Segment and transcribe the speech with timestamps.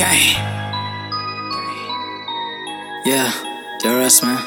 [0.00, 0.32] Gang.
[3.04, 3.28] Yeah,
[3.84, 4.40] DRS, man.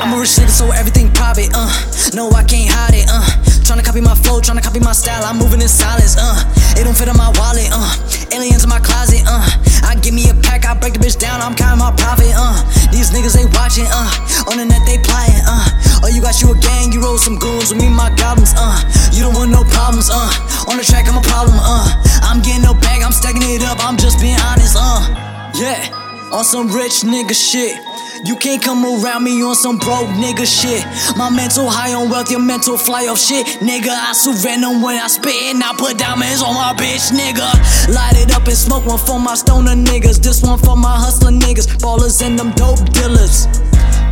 [0.00, 1.68] I'm a rich nigga, so everything private, uh.
[2.16, 3.20] No, I can't hide it, uh.
[3.60, 6.32] Tryna copy my flow, tryna copy my style, I'm moving in silence, uh.
[6.80, 7.92] It don't fit in my wallet, uh.
[8.32, 9.44] Aliens in my closet, uh.
[9.84, 12.56] I give me a pack, I break the bitch down, I'm counting my profit, uh.
[12.88, 14.48] These niggas they watching, uh.
[14.48, 16.00] On the net they plotting, uh.
[16.00, 18.80] Oh, you got you a gang, you roll some goons with me, my goblins, uh.
[19.12, 19.60] You don't want no
[19.94, 20.70] problems, uh.
[20.70, 21.86] On the track, I'm a problem, uh.
[22.22, 25.06] I'm getting no bag, I'm stacking it up, I'm just being honest, uh.
[25.54, 27.78] Yeah, on some rich nigga shit.
[28.24, 30.82] You can't come around me on some broke nigga shit.
[31.16, 33.46] My mental high on wealth, your mental fly off shit.
[33.60, 37.44] Nigga, I venom when I spit and I put diamonds on my bitch, nigga.
[37.92, 40.22] Light it up and smoke one for my stoner niggas.
[40.22, 41.66] This one for my hustler niggas.
[41.82, 43.46] Ballers and them dope dealers.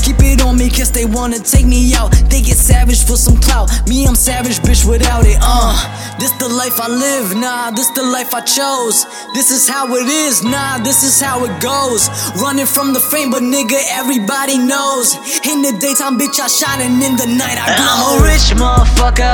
[0.02, 2.10] Keep it on me, cause they wanna take me out.
[2.28, 3.68] They get savage for some clout.
[3.86, 5.36] Me, I'm savage, bitch, without it.
[5.40, 5.76] Uh,
[6.18, 9.04] this the life I live, nah, this the life I chose.
[9.36, 12.08] This is how it is, nah, this is how it goes.
[12.40, 15.12] Running from the fame, but nigga, everybody knows.
[15.44, 17.92] In the daytime, bitch, I shining, in the night, I glow.
[17.92, 19.28] I'm a rich motherfucker,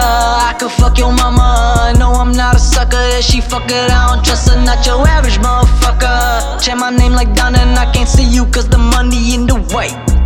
[0.50, 1.94] I could fuck your mama.
[1.98, 4.58] No, I'm not a sucker, if she fuck it, I don't trust her.
[4.58, 6.58] Not your average motherfucker.
[6.60, 9.54] Chant my name like Donda, and I can't see you, cause the money in the
[9.70, 10.17] white.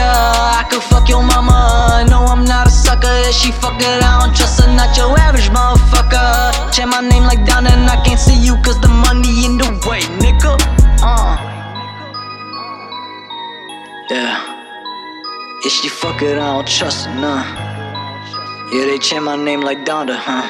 [0.00, 2.06] I could fuck your mama.
[2.08, 4.72] No, I'm not a sucker, if she fuck it, I don't trust her.
[4.72, 6.72] Not your average motherfucker.
[6.72, 9.68] Chant my name like Donda, and I can't see you, cause the money in the
[9.88, 10.56] way, nigga.
[11.02, 11.36] Uh.
[14.10, 14.60] Yeah.
[15.64, 17.44] If she fuck it, I don't trust her, nah.
[18.72, 20.48] Yeah, they chant my name like Donda, huh?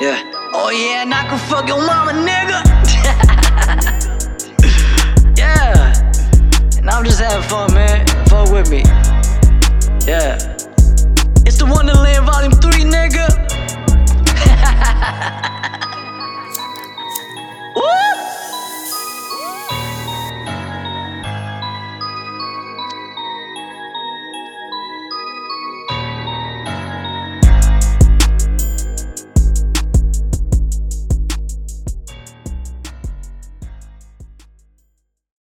[0.00, 0.22] Yeah.
[0.54, 2.62] Oh yeah, and I can fuck your mama, nigga.
[5.38, 5.92] yeah.
[6.78, 8.82] And I'm just having fun, man fuck with me.
[10.08, 10.38] Yeah.
[11.44, 12.01] It's the one that